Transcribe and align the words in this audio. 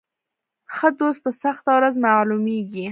ښه 0.75 0.87
دوست 0.99 1.19
په 1.25 1.31
سخته 1.41 1.69
ورځ 1.77 1.93
معلومیږي. 2.05 2.79